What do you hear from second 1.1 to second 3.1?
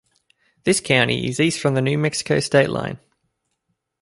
is east from the New Mexico state line.